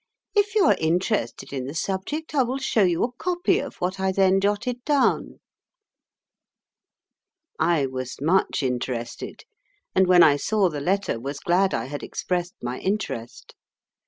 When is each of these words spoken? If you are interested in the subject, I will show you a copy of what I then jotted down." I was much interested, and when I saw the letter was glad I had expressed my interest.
If 0.33 0.55
you 0.55 0.63
are 0.65 0.77
interested 0.79 1.53
in 1.53 1.67
the 1.67 1.75
subject, 1.75 2.33
I 2.33 2.41
will 2.41 2.57
show 2.57 2.81
you 2.81 3.03
a 3.03 3.11
copy 3.11 3.59
of 3.59 3.75
what 3.75 3.99
I 3.99 4.11
then 4.11 4.41
jotted 4.41 4.83
down." 4.83 5.39
I 7.59 7.85
was 7.85 8.19
much 8.19 8.63
interested, 8.63 9.43
and 9.93 10.07
when 10.07 10.23
I 10.23 10.37
saw 10.37 10.69
the 10.69 10.81
letter 10.81 11.19
was 11.19 11.39
glad 11.39 11.75
I 11.75 11.85
had 11.85 12.01
expressed 12.01 12.55
my 12.63 12.79
interest. 12.79 13.53